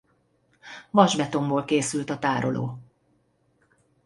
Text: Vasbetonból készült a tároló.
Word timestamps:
Vasbetonból 0.91 1.65
készült 1.65 2.09
a 2.09 2.19
tároló. 2.19 2.79